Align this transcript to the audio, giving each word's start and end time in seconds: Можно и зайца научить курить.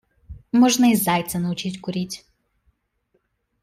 Можно 0.63 0.89
и 0.93 0.95
зайца 0.95 1.37
научить 1.45 1.79
курить. 1.79 2.23